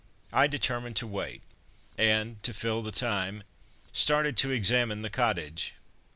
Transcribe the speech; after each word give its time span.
I 0.33 0.47
determined 0.47 0.95
to 0.95 1.05
wait, 1.05 1.43
and, 1.95 2.41
to 2.41 2.55
fill 2.55 2.79
in 2.79 2.85
the 2.85 2.91
time, 2.91 3.43
started 3.93 4.35
to 4.37 4.49
examine 4.49 5.03
the 5.03 5.11
cottage. 5.11 5.75